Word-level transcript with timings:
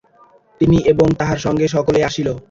তিনি 0.61 0.77
এবং 0.91 1.07
তাঁহার 1.19 1.39
সঙ্গে 1.39 1.65
সকলেই 1.67 2.03
আসিল। 2.03 2.27